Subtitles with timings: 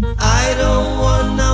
[0.00, 1.47] I don't wanna.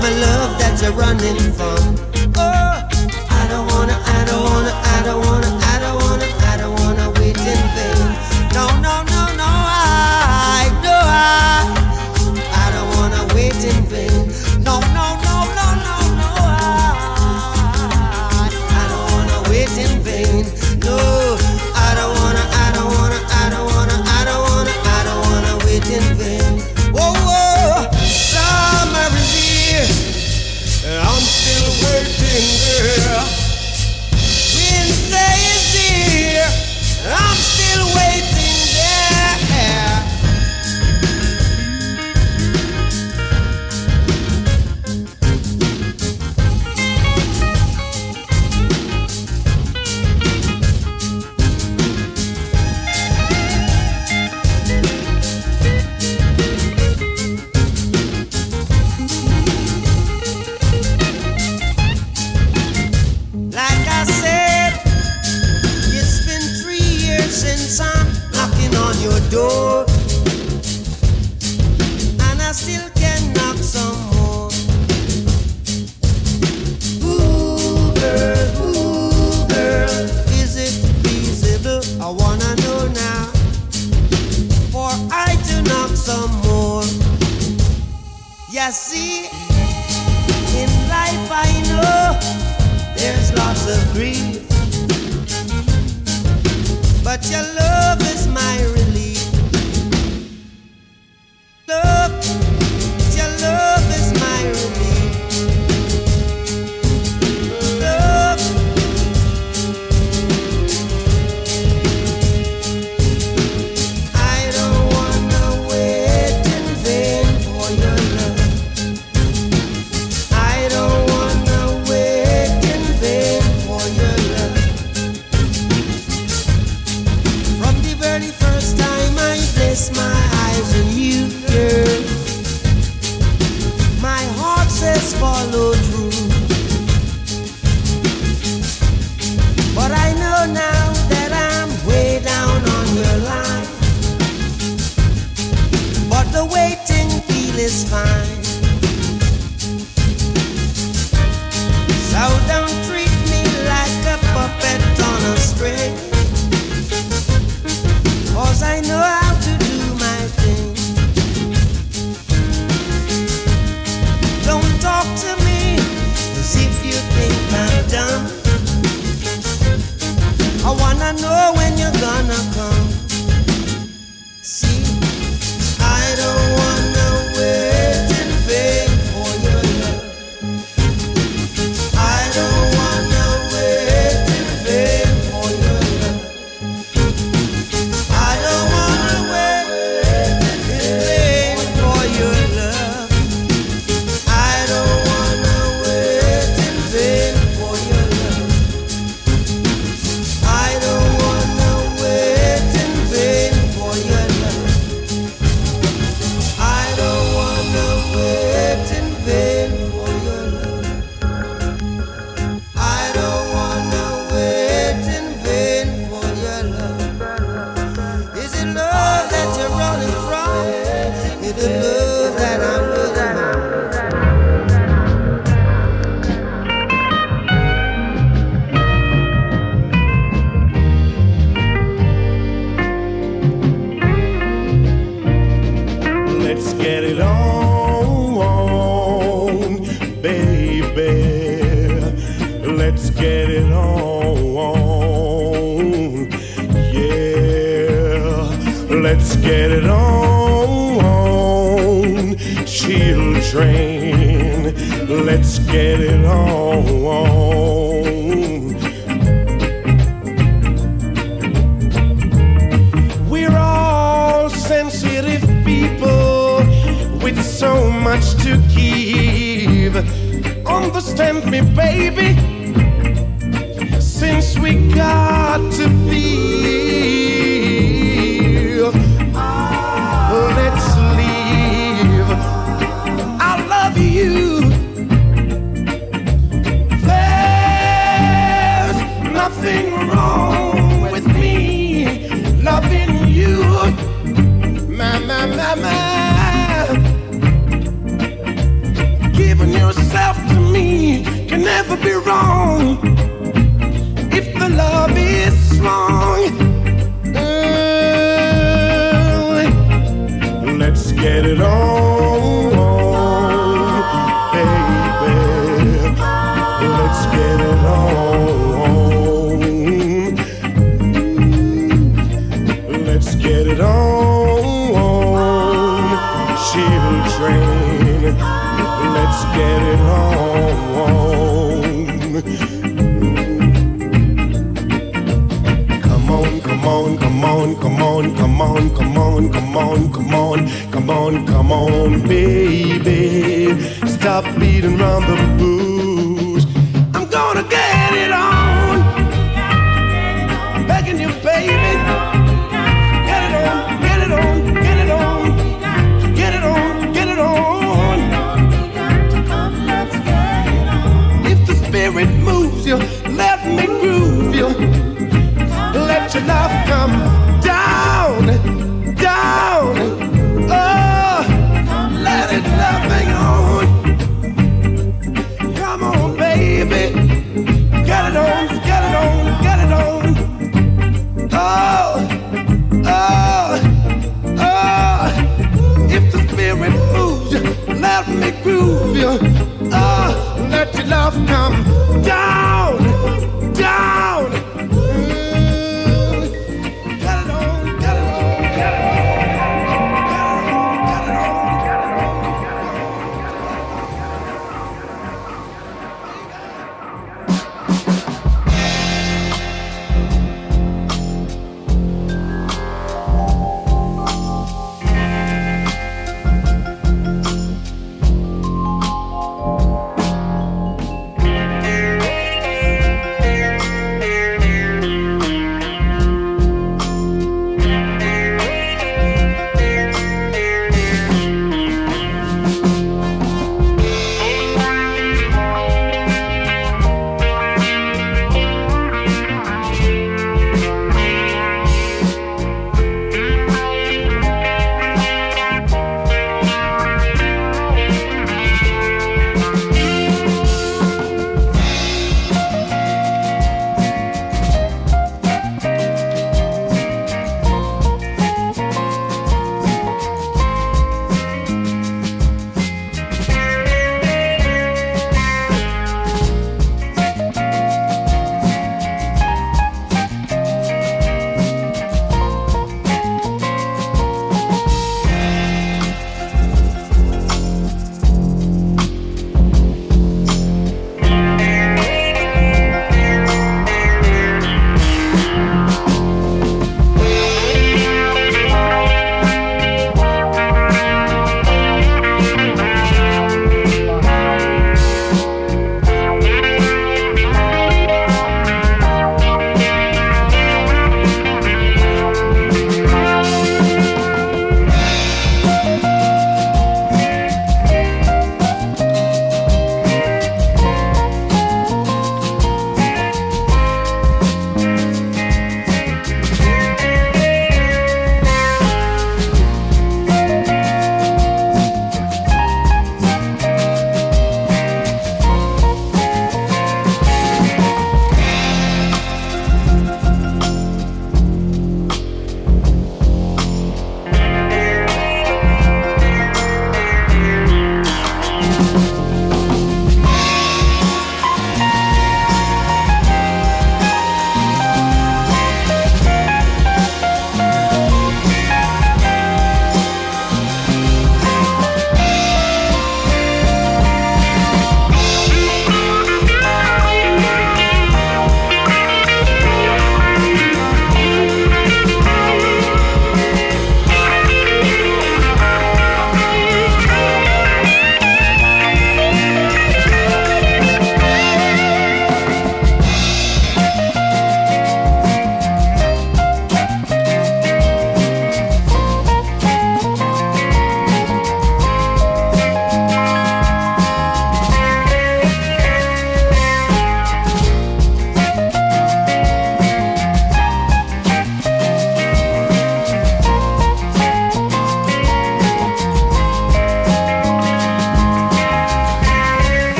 [0.00, 2.07] Cause I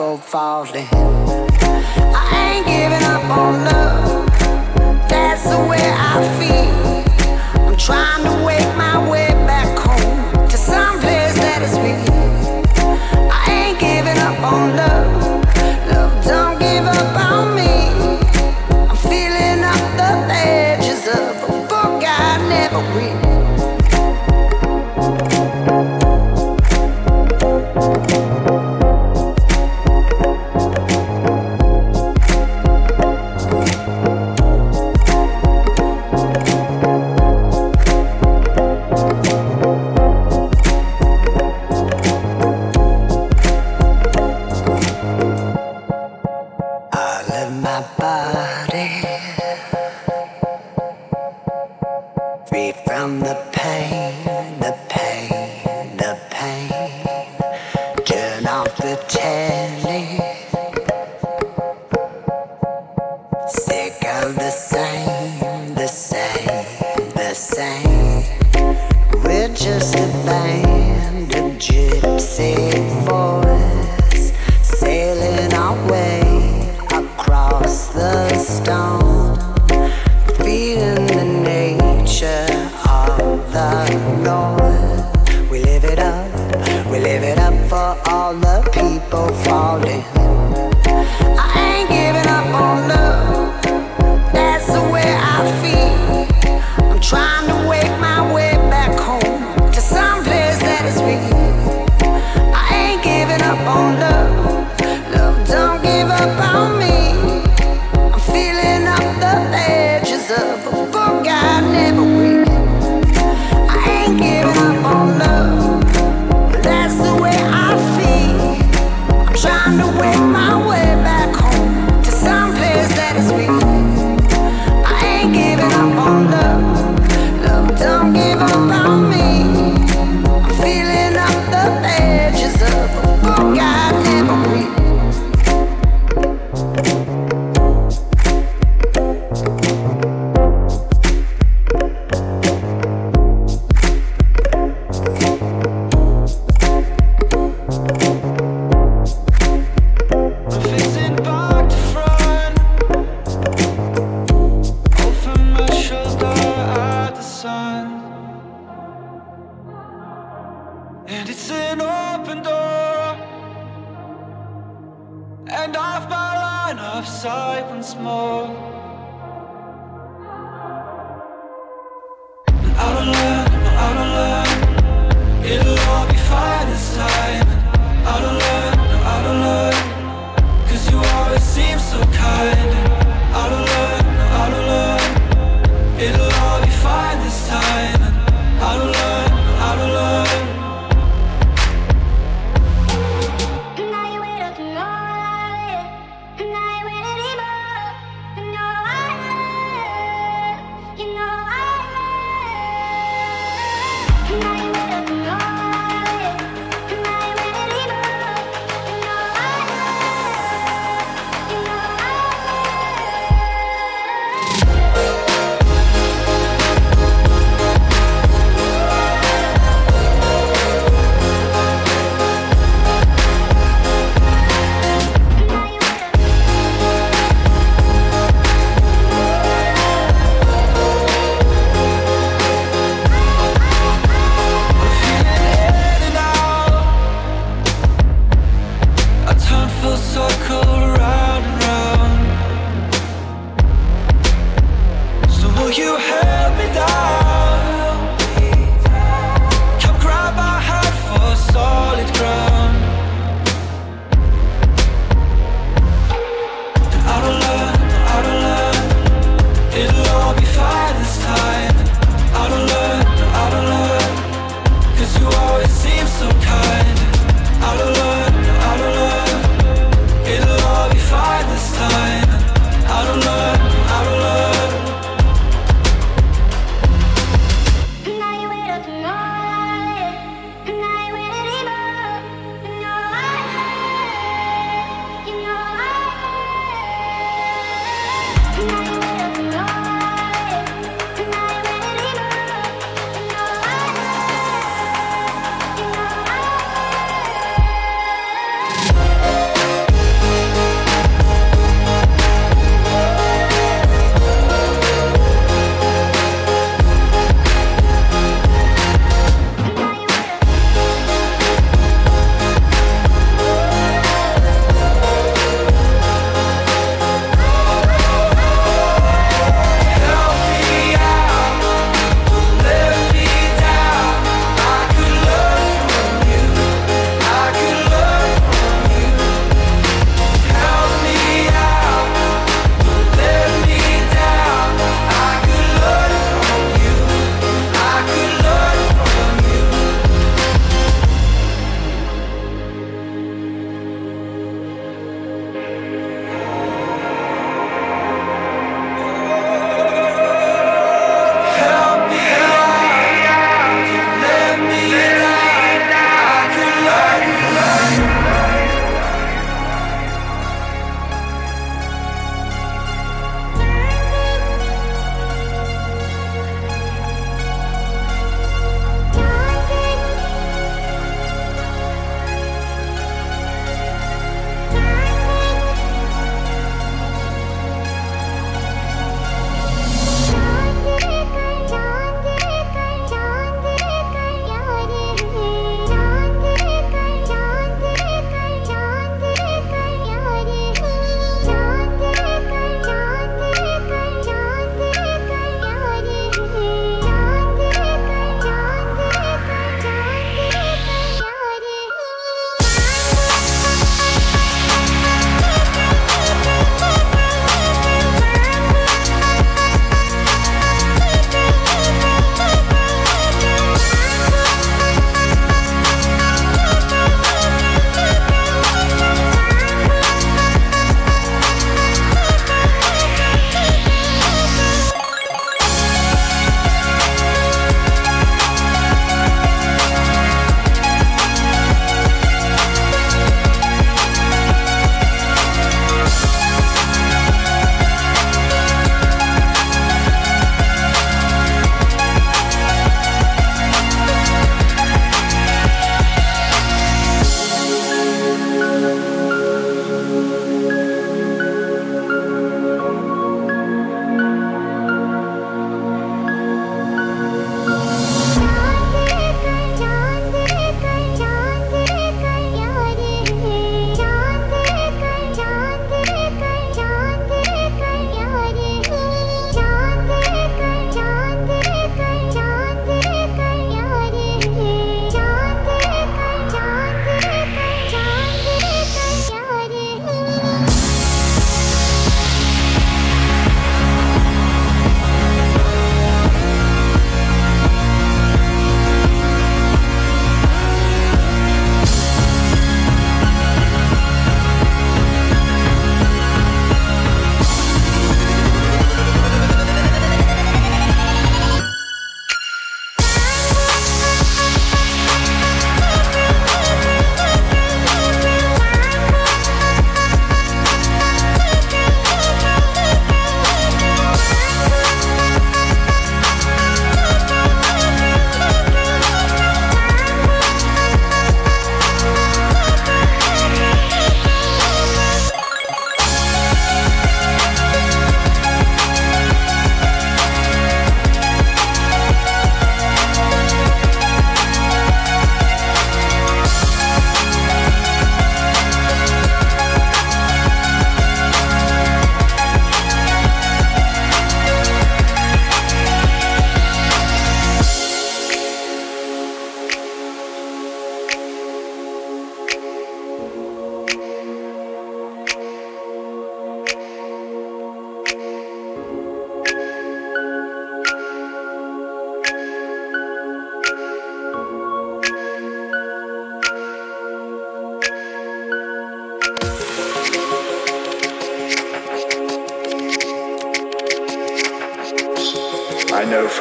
[0.00, 0.88] people falling.
[0.92, 4.26] I ain't giving up on love.
[5.10, 7.66] That's the way I feel.
[7.66, 8.59] I'm trying to wait.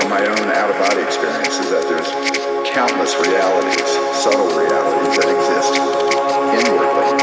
[0.10, 2.10] My own out of body experience is that there's
[2.74, 5.78] countless realities, subtle realities that exist
[6.50, 7.14] inwardly.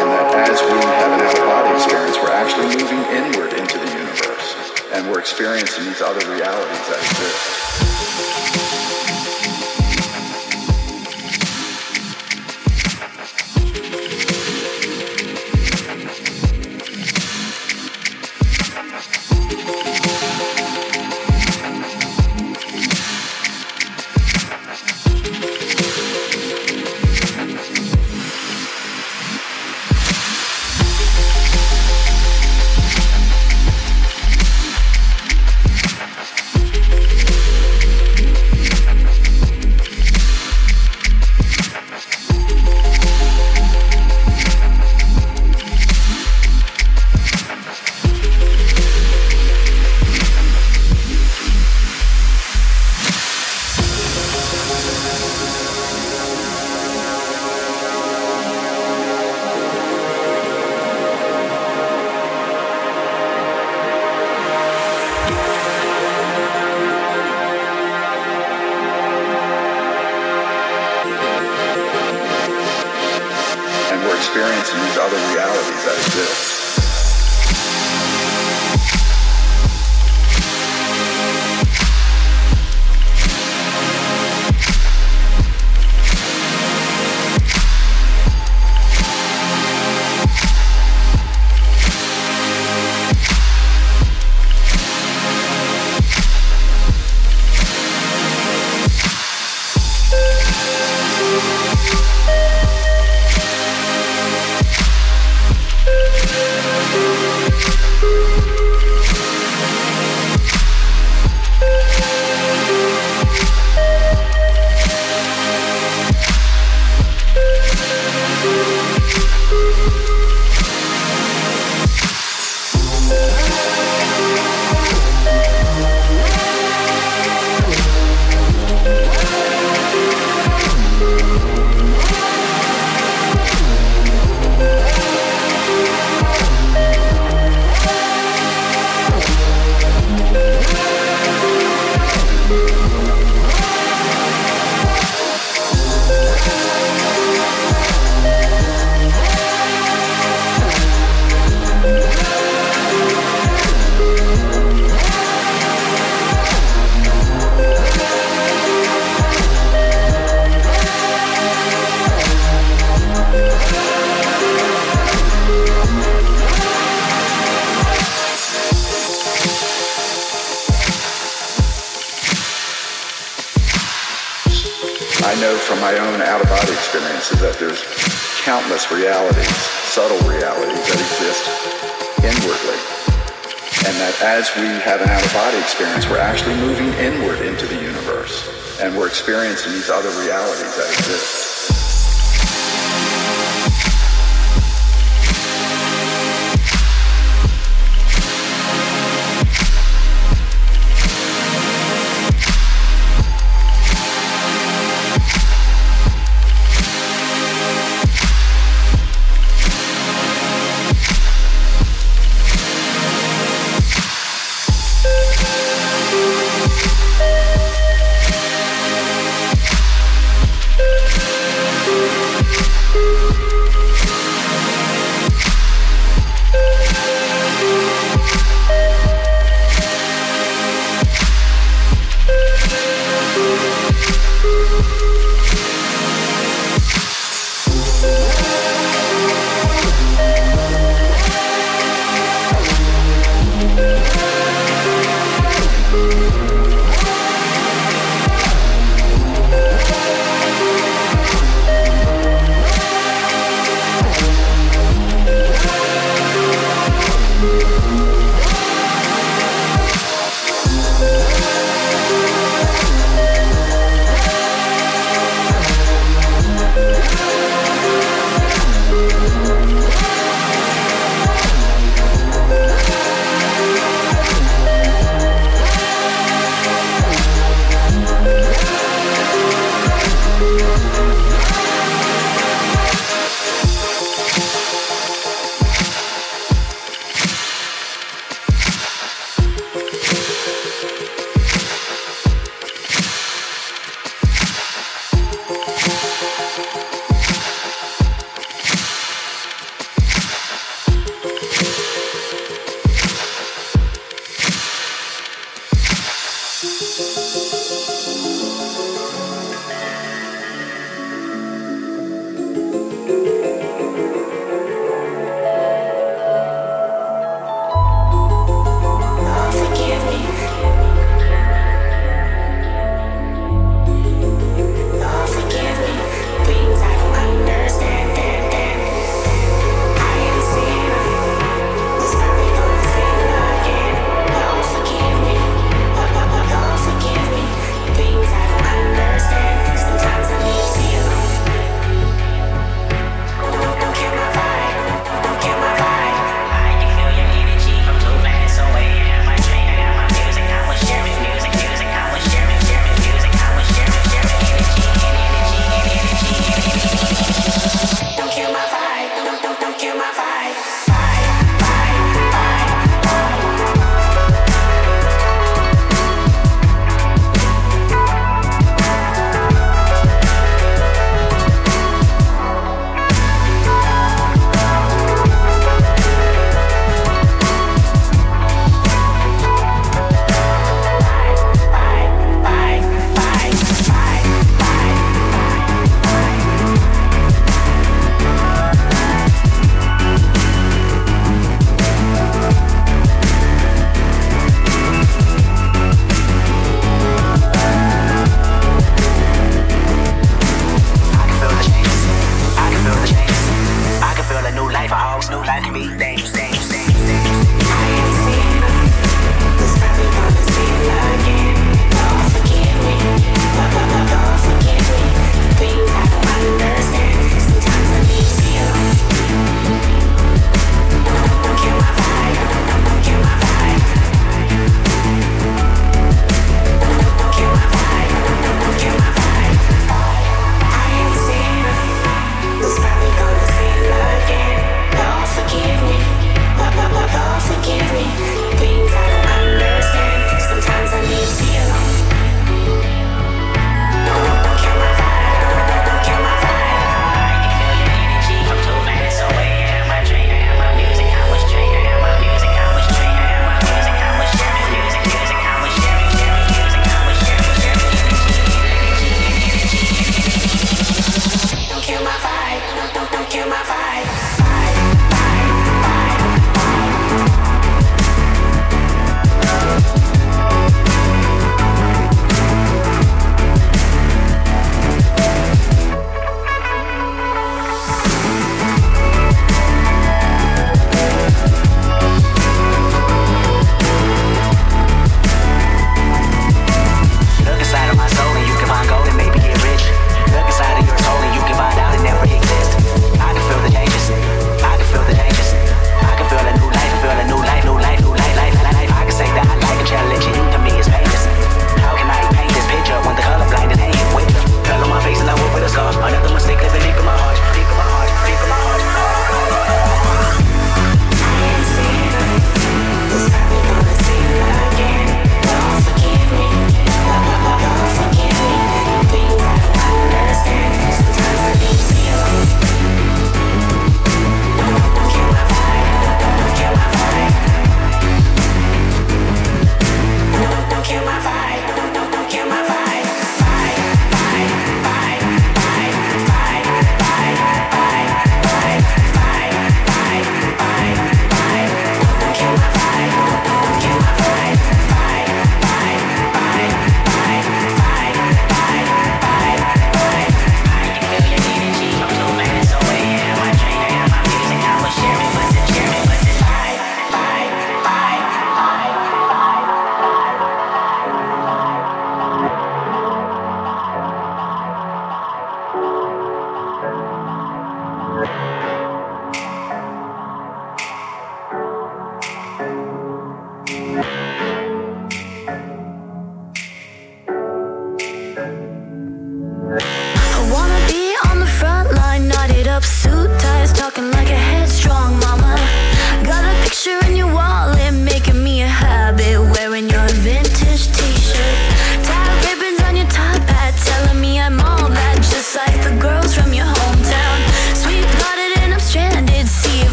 [0.00, 3.76] And that as we have an out of body experience, we're actually moving inward into
[3.76, 4.56] the universe.
[4.96, 7.62] And we're experiencing these other realities that exist.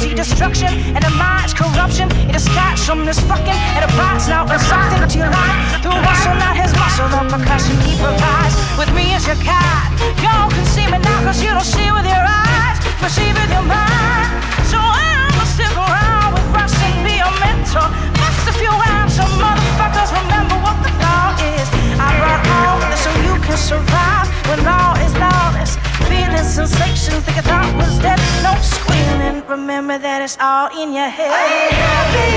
[0.00, 2.08] see destruction and a mind's corruption.
[2.24, 5.84] It is scotch from this fucking and a bites now insulting to your life.
[5.84, 8.56] Through muscle, not his muscle, the percussion he provides.
[8.80, 9.92] With me as your guide,
[10.24, 13.50] y'all can see me now cause you don't see with your eyes, but see with
[13.52, 14.40] your mind.
[14.72, 17.84] So I will stick around with rust and be a mentor.
[18.16, 21.68] Best a few rhyme, so motherfuckers remember what the law is.
[22.00, 25.89] I brought all of this so you can survive when all is lawless
[26.20, 28.20] feeling sensations that you thought was dead.
[28.44, 29.42] No squealing.
[29.48, 31.32] Remember that it's all in your head.
[31.32, 32.32] I ain't happy.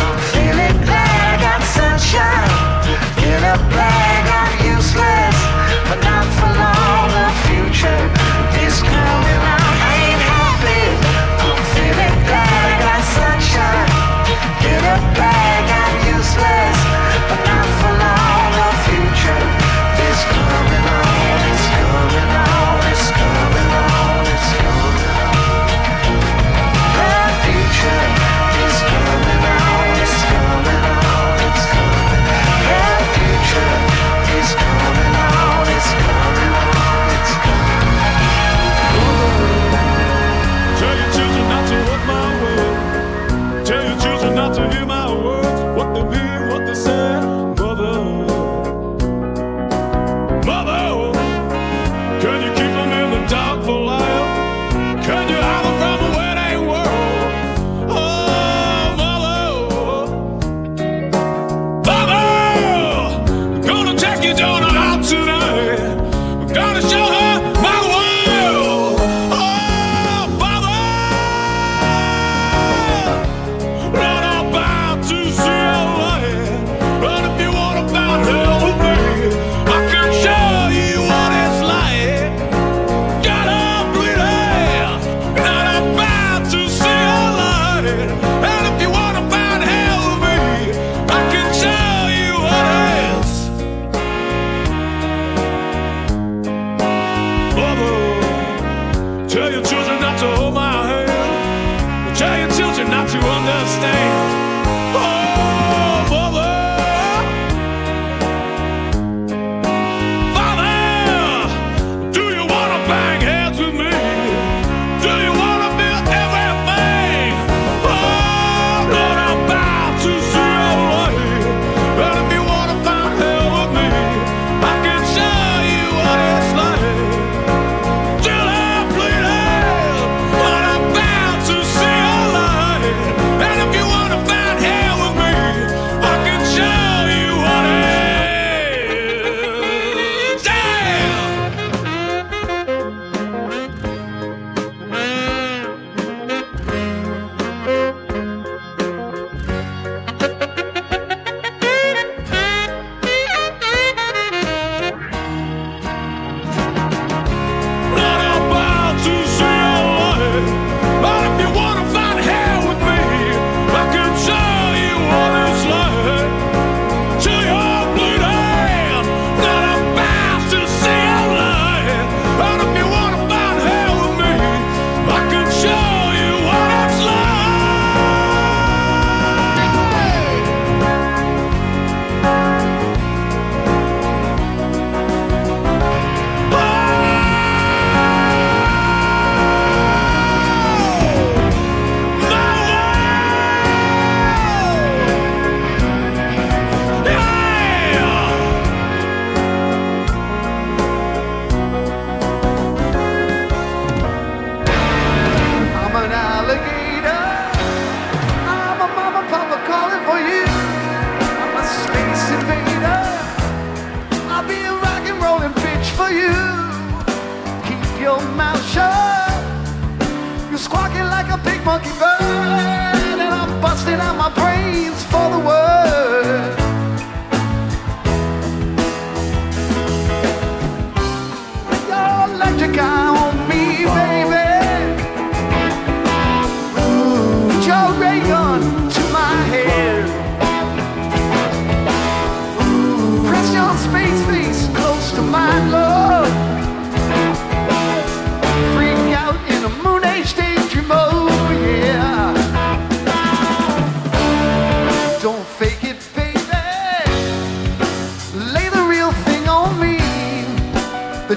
[0.00, 2.52] I'm feeling glad I got sunshine.
[3.20, 5.36] Feel a bag, I'm useless.
[5.88, 7.08] But not for long.
[7.16, 8.02] The future
[8.64, 9.74] is coming out.
[9.84, 10.86] I ain't happy.
[11.44, 13.88] I'm feeling glad I got sunshine.
[14.62, 15.35] Feel a.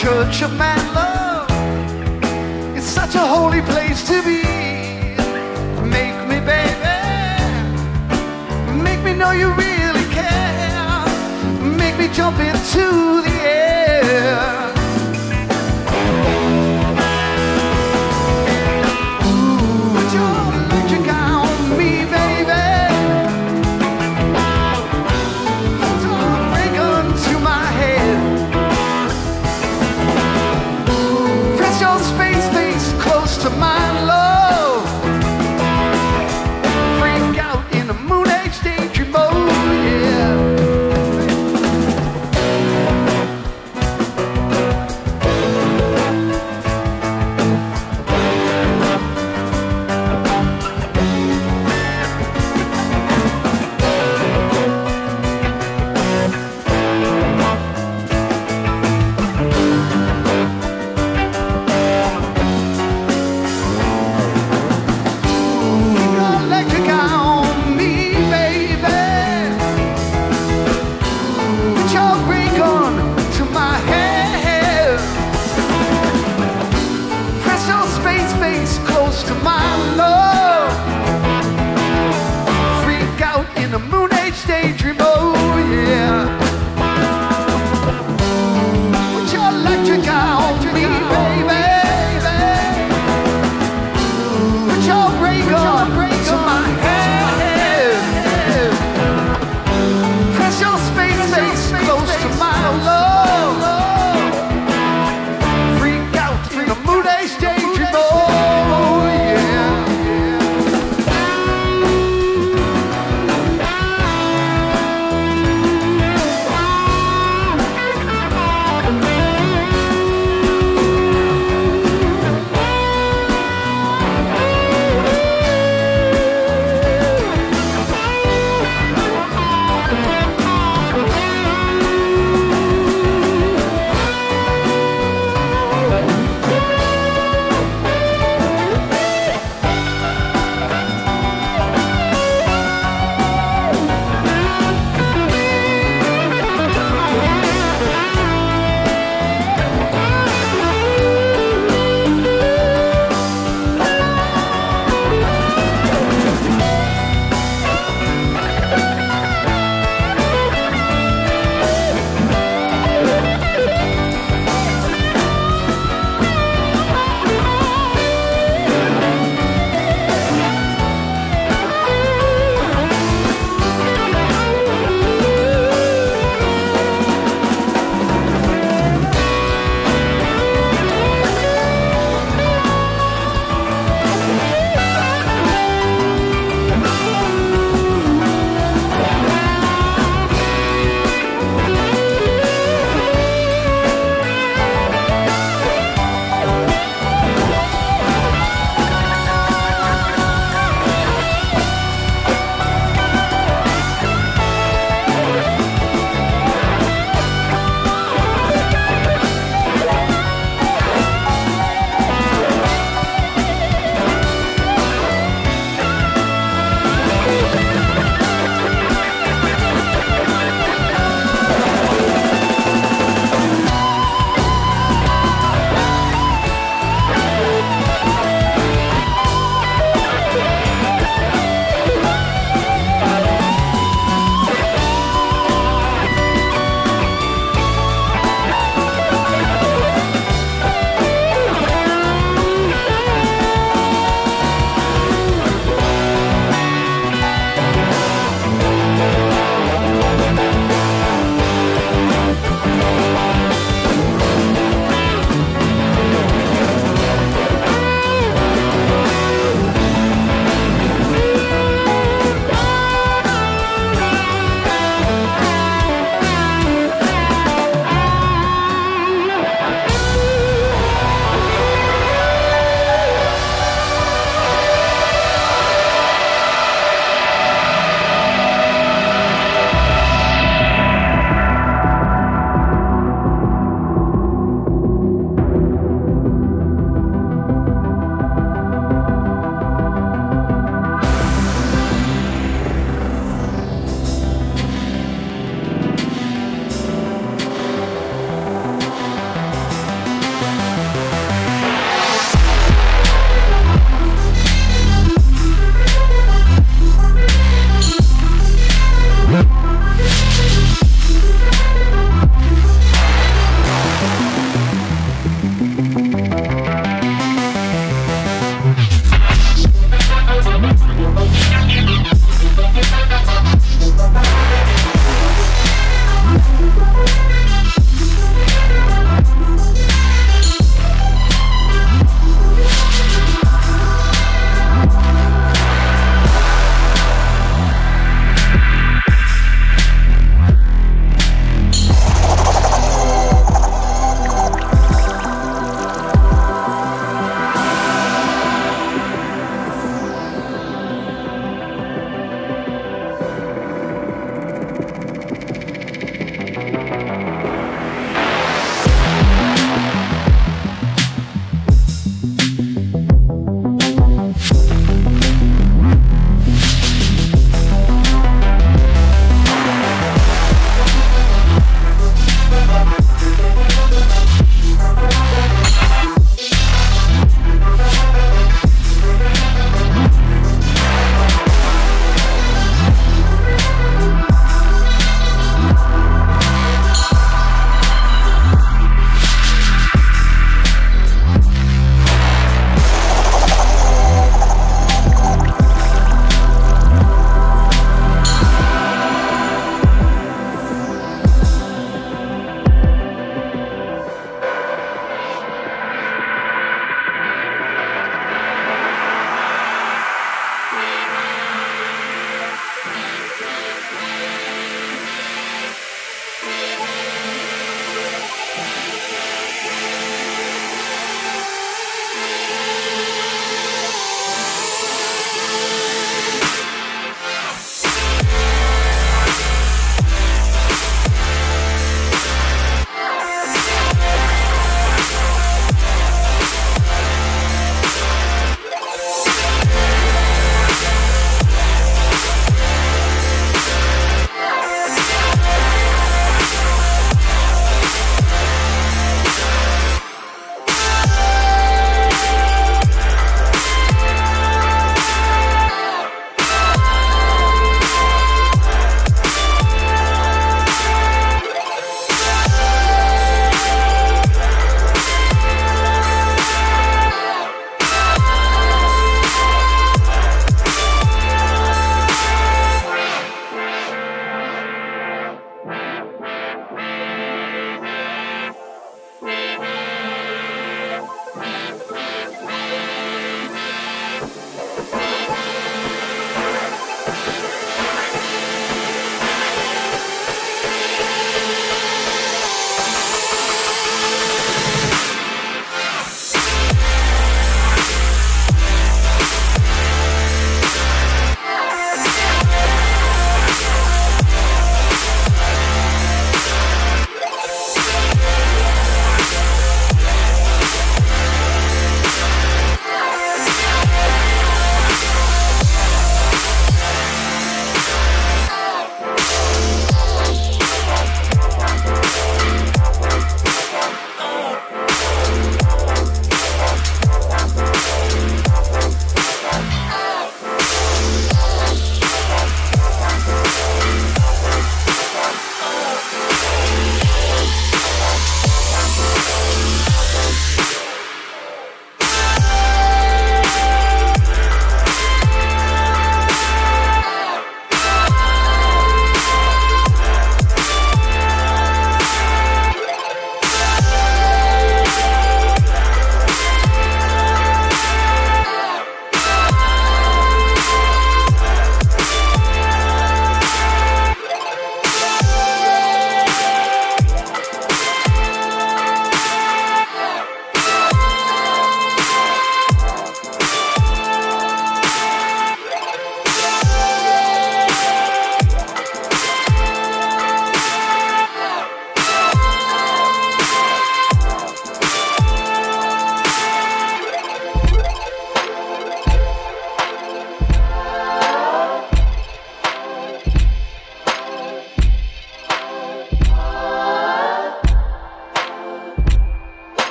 [0.00, 1.46] church of man love.
[2.74, 4.40] It's such a holy place to be.
[5.96, 6.96] Make me, baby.
[8.82, 11.04] Make me know you really care.
[11.82, 13.29] Make me jump into the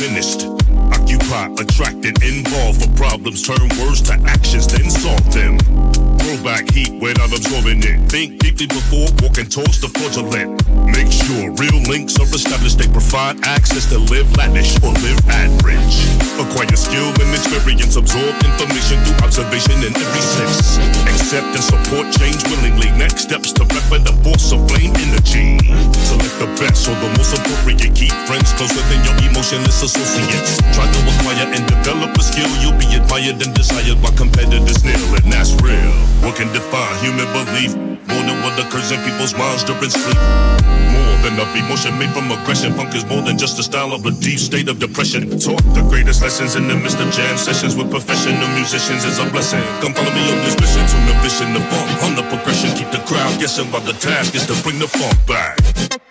[0.00, 0.29] finish.
[37.00, 37.72] Human belief?
[38.08, 40.20] More than what occurs in people's minds during sleep.
[40.92, 42.72] More than a emotion made from aggression.
[42.74, 45.30] Funk is more than just a style of a deep state of depression.
[45.38, 49.26] Taught the greatest lessons in the midst of jam sessions with professional musicians is a
[49.30, 49.62] blessing.
[49.80, 52.76] Come follow me on this mission to the vision, the funk on the progression.
[52.76, 56.09] Keep the crowd guessing while the task is to bring the funk back.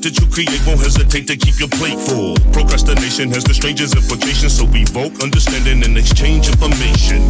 [0.00, 2.32] That you create won't hesitate to keep your plate full.
[2.56, 7.20] Procrastination has the strangest implications, so evoke understanding and exchange information.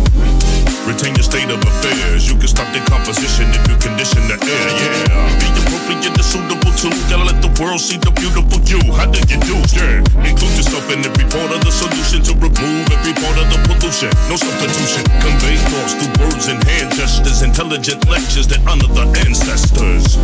[0.87, 2.31] Retain your state of affairs.
[2.31, 4.67] You can stop decomposition if you condition the air.
[4.71, 6.95] Yeah, be appropriate and suitable too.
[7.11, 8.79] Gotta let the world see the beautiful you.
[8.95, 9.59] How do you do?
[9.75, 13.59] Yeah, include yourself in every part of the solution to remove every part of the
[13.67, 14.15] pollution.
[14.31, 15.03] No substitution.
[15.19, 17.43] Convey thoughts through words and hand gestures.
[17.43, 20.15] Intelligent lectures that honor the ancestors.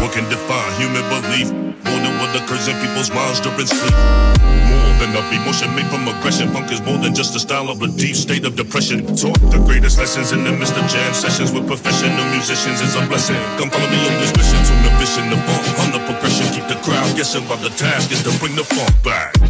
[0.00, 1.69] What can define human belief?
[1.84, 3.94] More than what occurs in people's minds during sleep.
[4.70, 6.48] More than a emotion made from aggression.
[6.50, 9.06] Funk is more than just a style of a deep state of depression.
[9.16, 13.06] Taught the greatest lessons in the midst of jam sessions with professional musicians is a
[13.06, 13.40] blessing.
[13.58, 16.46] Come follow me on this mission to the vision, the funk on the progression.
[16.54, 19.49] Keep the crowd guessing while the task is to bring the funk back.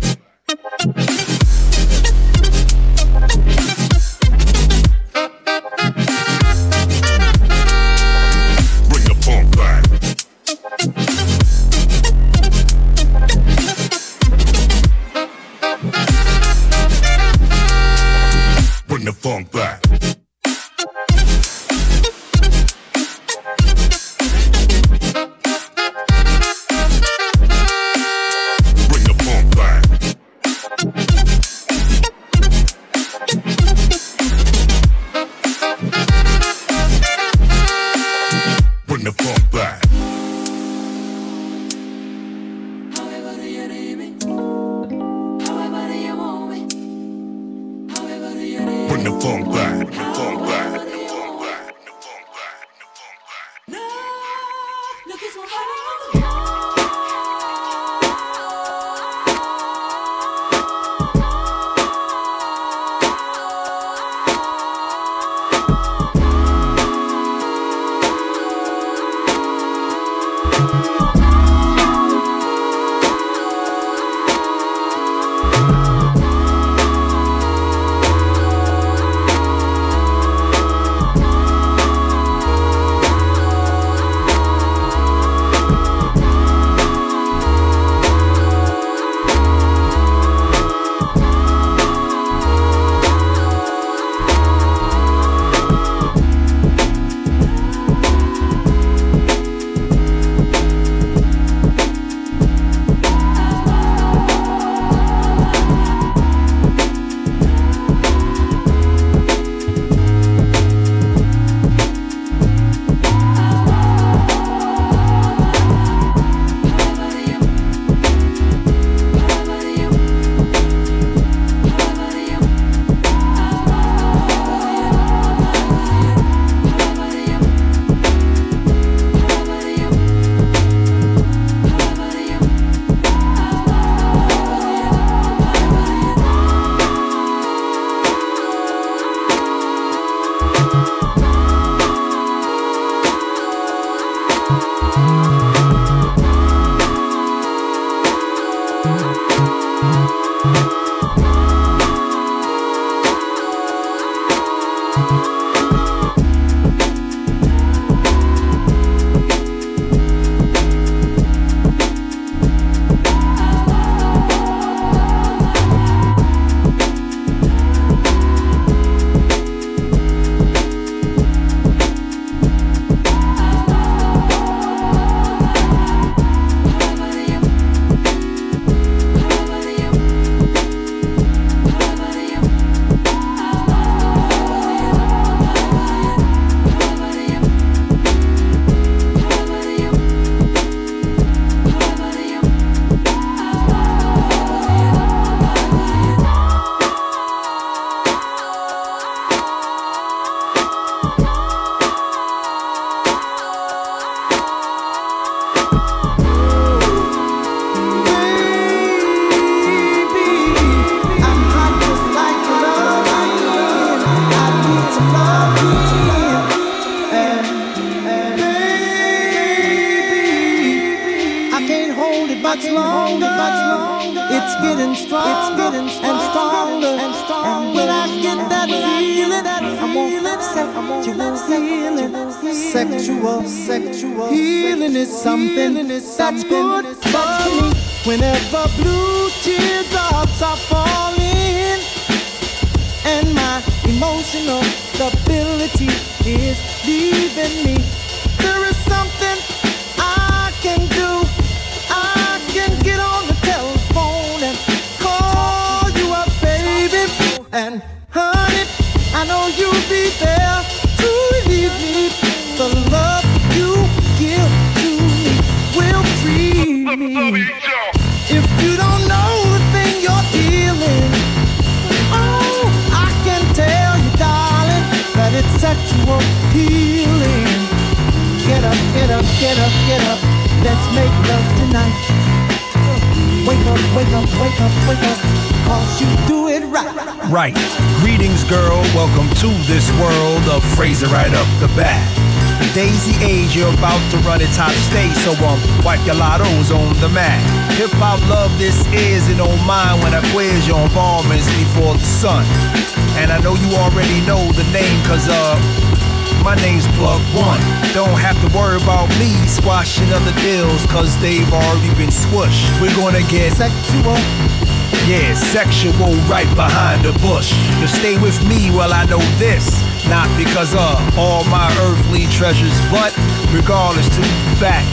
[315.50, 317.50] Sexual right behind the bush.
[317.80, 319.66] You stay with me while I know this.
[320.06, 323.10] Not because of all my earthly treasures, but
[323.50, 324.86] regardless to the fact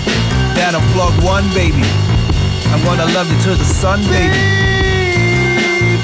[0.57, 1.85] that I'm Plug One, baby.
[2.73, 4.33] I'm gonna love you to the sun, baby.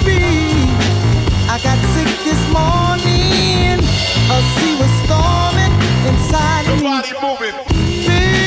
[0.06, 0.70] Baby,
[1.50, 3.82] I got sick this morning.
[3.82, 5.74] A sea was storming
[6.06, 7.02] inside of me.
[8.06, 8.38] Baby,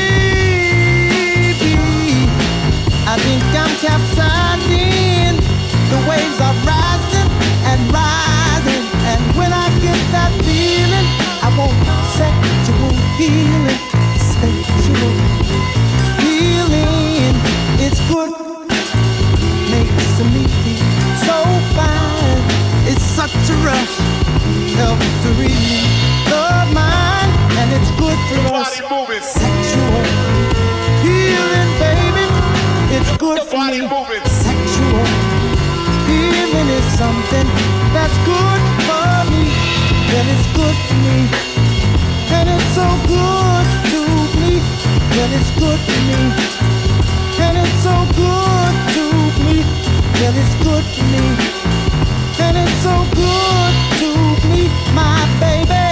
[3.11, 5.46] I think I'm capsizing.
[5.91, 7.31] The waves are rising
[7.71, 8.83] and rising.
[9.07, 11.07] And when I get that feeling,
[11.47, 11.79] I want
[12.19, 13.79] sexual healing.
[14.19, 15.15] Sexual
[16.27, 17.35] healing.
[17.79, 18.35] It's good.
[19.71, 20.91] Makes me feel
[21.23, 21.39] so
[21.79, 22.43] fine.
[22.91, 23.95] It's such a rush.
[24.75, 27.31] Helps to the mind.
[27.63, 28.75] And it's good for us.
[29.23, 30.03] Sexual
[31.07, 32.27] healing, baby.
[32.91, 34.46] It's good for me.
[36.57, 37.47] Healing is something
[37.93, 39.45] that's good for me.
[40.17, 41.19] And it's good for me.
[42.37, 44.01] And it's so good to
[44.41, 44.61] me.
[45.21, 46.21] And it's good for me.
[47.45, 49.05] And it's so good to
[49.45, 49.57] me.
[50.25, 51.27] And it's good for me.
[52.45, 55.86] And it's so good to me, my baby.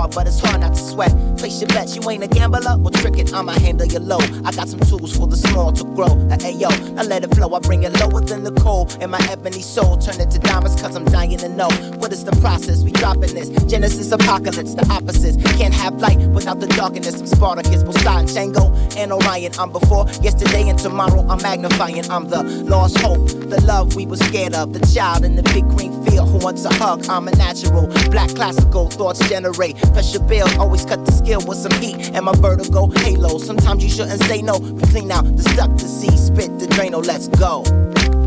[0.00, 1.12] Card, but it's hard not to sweat.
[1.36, 2.78] Place your bets, you ain't a gambler?
[2.78, 4.20] Well, trick it, I'ma handle your low.
[4.46, 6.16] I got some tools for the small to grow.
[6.30, 8.88] Uh, yo, I let it flow, I bring it lower than the coal.
[9.00, 11.68] And my ebony soul turn it to diamonds, cause I'm dying to know.
[12.10, 12.82] What is the process?
[12.82, 13.48] We dropping this.
[13.70, 15.36] Genesis, apocalypse, the opposites.
[15.56, 17.14] Can't have light without the darkness.
[17.20, 19.52] I'm Spartacus, Poseidon, Django, and Orion.
[19.60, 21.24] I'm before yesterday and tomorrow.
[21.28, 22.10] I'm magnifying.
[22.10, 24.72] I'm the lost hope, the love we was scared of.
[24.72, 27.06] The child in the big green field who wants a hug.
[27.08, 29.76] I'm a natural, black classical thoughts generate.
[29.92, 32.10] Pressure build, always cut the skill with some heat.
[32.12, 33.38] And my vertigo halo.
[33.38, 34.58] Sometimes you shouldn't say no.
[34.58, 37.06] We clean out the stuck to see, spit the Drano.
[37.06, 37.62] Let's go,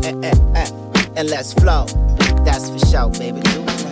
[0.08, 0.70] eh, eh, eh,
[1.16, 1.84] and let's flow.
[2.44, 3.40] That's for sure, baby.
[3.40, 3.83] Do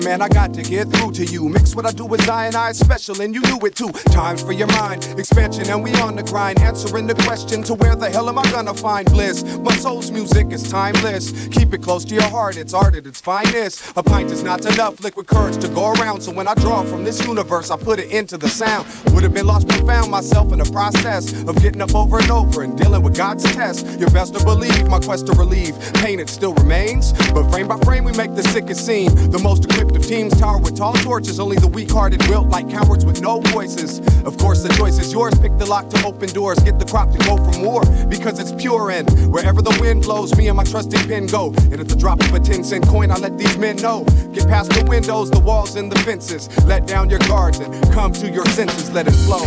[0.00, 0.22] man.
[0.22, 1.48] I got to get through to you.
[1.48, 3.90] Mix what I do with Zion, special, and you knew it too.
[4.12, 6.60] Time for your mind expansion, and we on the grind.
[6.60, 9.42] Answering the question to where the hell am I gonna find bliss?
[9.58, 11.48] My soul's music is timeless.
[11.48, 13.92] Keep it close to your heart, it's art at its finest.
[13.96, 16.22] A pint is not enough liquid courage to go around.
[16.22, 18.86] So when I draw from this universe, I put it into the sound.
[19.12, 22.30] Would have been lost but found myself in the process of getting up over and
[22.30, 23.86] over and dealing with God's test.
[23.98, 27.12] You're best to believe my quest to relieve pain, it still remains.
[27.32, 29.14] But frame by frame, we make the sickest scene.
[29.30, 32.70] The most equipped of teams tower with tall torches, only the weak hearted wilt like
[32.70, 33.98] cowards with no voices.
[34.24, 35.34] Of course, the choice is yours.
[35.38, 38.52] Pick the lock to open doors, get the crop to go from war because it's
[38.52, 41.52] pure and wherever the wind blows, me and my trusty pen go.
[41.70, 44.04] And at the drop of a 10 cent coin, I let these men know.
[44.32, 46.48] Get past the windows, the walls, and the fences.
[46.64, 49.42] Let down your guards and come to your senses, let it flow.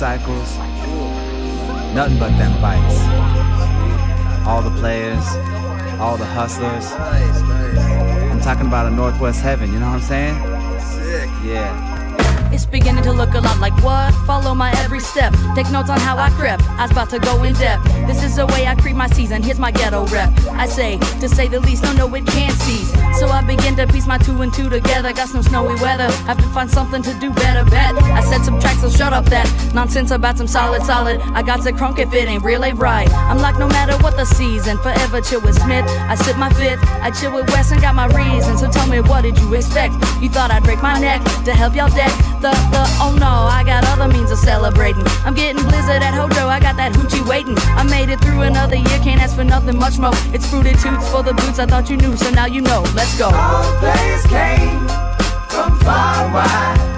[0.00, 0.46] Hustlers.
[6.16, 6.90] the hustlers.
[8.32, 10.34] I'm talking about a Northwest heaven, you know what I'm saying?
[10.80, 11.28] Sick.
[11.44, 12.50] Yeah.
[12.50, 14.14] It's beginning to look a lot like what?
[14.26, 15.34] Follow my every step.
[15.54, 16.62] Take notes on how I crept.
[16.70, 17.84] I was about to go in depth.
[18.06, 19.42] This is the way I creep my season.
[19.42, 20.30] Here's my ghetto rep.
[20.52, 22.90] I say, to say the least, no, no, it can't cease.
[23.20, 25.12] So I begin to piece my two and two together.
[25.12, 26.10] Got some snowy weather.
[26.24, 27.68] Have to find something to do better.
[27.68, 31.20] Bet I said some tracks, so shut up that nonsense about some solid, solid.
[31.34, 33.12] I got to crunk if it ain't real, ain't right.
[33.12, 35.84] I'm like, no matter what the season, forever chill with Smith.
[35.86, 36.82] I sip my fifth.
[37.02, 38.60] I chill with West and got my reasons.
[38.60, 39.92] So tell me, what did you expect?
[40.22, 43.62] You thought I'd break my neck to help y'all deck the, the, oh no, I
[43.64, 45.04] got other means of celebrating.
[45.24, 47.56] I'm getting blizzard at Hojo, I got that hoochie waiting.
[47.76, 50.12] I made it through another year, can't ask for nothing much more.
[50.32, 52.82] It's fruited toots for the boots, I thought you knew, so now you know.
[52.94, 53.30] Let's go.
[53.32, 54.88] All players came
[55.48, 56.89] from far wide,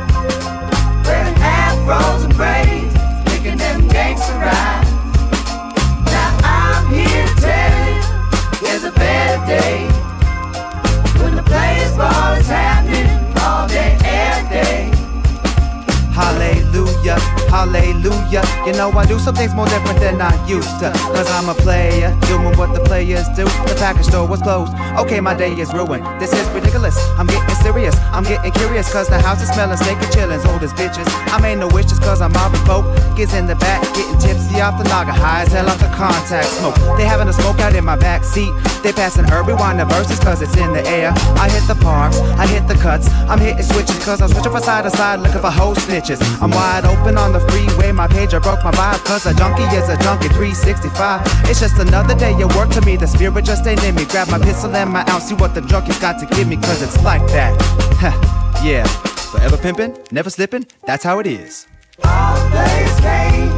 [19.23, 20.91] You know, I do some things more different than I used to.
[21.15, 23.45] Cause I'm a player, doing what the players do.
[23.45, 24.73] The package store was closed.
[24.99, 26.05] Okay, my day is ruined.
[26.21, 26.97] This is ridiculous.
[27.19, 28.91] I'm getting serious, I'm getting curious.
[28.93, 31.07] Cause the house is smelling steak and chillin', old as bitches.
[31.31, 32.85] I made no wishes cause I'm mobbing folk.
[33.17, 35.13] Gets in the back, getting tipsy off the lager.
[35.13, 36.75] High as hell off the contact smoke.
[36.99, 38.53] They having a smoke out in my back seat.
[38.83, 41.13] They passing herb, rewind the verses cause it's in the air.
[41.39, 43.09] I hit the parks, I hit the cuts.
[43.31, 46.19] I'm hitting switches cause I'm switching from side to side looking for host snitches.
[46.43, 49.91] I'm wide open on the freeway, my pager broke my vibe, cause a junkie is
[49.91, 51.21] a junkie 365.
[51.51, 54.07] It's just another day of work to me, the spirit just ain't in me.
[54.07, 56.81] Grab my pistol and my ounce, see what the junkies got to give me, cause
[56.81, 57.53] it's like that.
[58.65, 58.87] yeah,
[59.33, 61.67] forever pimping, never slipping, that's how it is.
[62.03, 63.53] All days came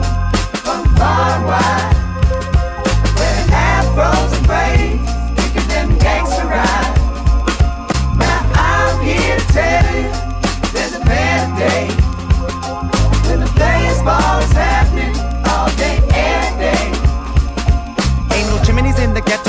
[0.64, 2.03] from far wide,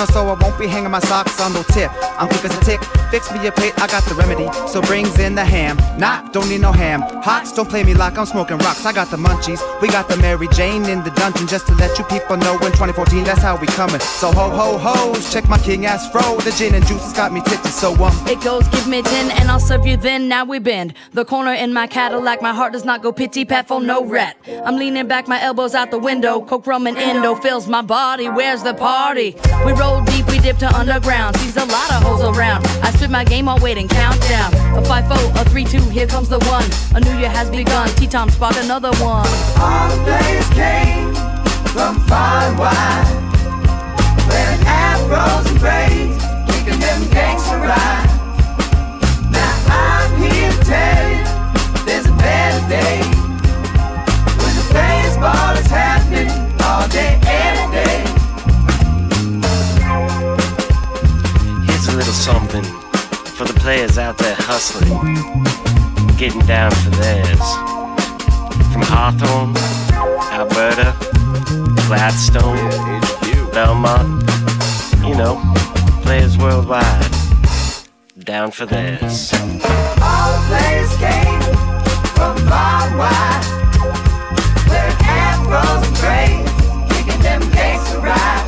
[0.08, 1.92] so I won't be hanging my socks on no tip.
[2.20, 2.82] I'm quick as a tick.
[3.12, 4.50] Fix me a plate, I got the remedy.
[4.68, 5.78] So brings in the ham.
[5.98, 7.02] Nah, don't need no ham.
[7.02, 8.86] Hots, don't play me like I'm smoking rocks.
[8.86, 9.62] I got the munchies.
[9.82, 12.72] We got the Mary Jane in the dungeon just to let you people know in
[12.72, 14.00] 2014 that's how we coming.
[14.00, 16.38] So ho ho ho's, check my king ass fro.
[16.38, 18.14] The gin and juice has got me tipsy, so um.
[18.28, 20.28] It goes, give me 10 and I'll serve you then.
[20.28, 20.94] Now we bend.
[21.12, 24.38] The corner in my Cadillac, my heart does not go pity pat for no rat.
[24.66, 26.42] I'm leaning back, my elbows out the window.
[26.42, 28.30] Coke, rum, and endo fills my body.
[28.30, 29.36] Where's the party?
[29.66, 31.38] We roll deep, we dip to underground.
[31.38, 32.66] Sees a lot of hoes around.
[32.84, 34.54] I spit my game on waiting countdown.
[34.78, 36.66] A 5 4, a 3 2, here comes the one.
[36.96, 37.88] A new year has begun.
[37.96, 39.28] Tea time spot another one.
[40.56, 41.14] Came
[41.76, 43.06] from far and wide,
[44.30, 48.14] wearing afros and braids, kicking them gangster rides.
[49.32, 51.24] Now I'm here to tell you,
[51.86, 53.05] there's a better day
[62.26, 62.64] something
[63.38, 64.98] for the players out there hustling,
[66.18, 67.48] getting down for theirs.
[68.74, 69.56] From Hawthorne,
[70.34, 70.96] Alberta,
[71.86, 72.58] Gladstone,
[73.52, 74.24] Belmont,
[75.06, 75.40] you know,
[76.02, 77.06] players worldwide,
[78.18, 79.32] down for theirs.
[80.02, 81.42] All the players came
[82.18, 83.46] from far and wide,
[84.68, 86.52] wearing afros and braids,
[86.92, 88.45] kicking them gangster rides.